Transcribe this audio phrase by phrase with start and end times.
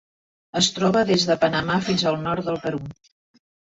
[0.61, 2.83] Es troba des de Panamà fins al nord del Perú.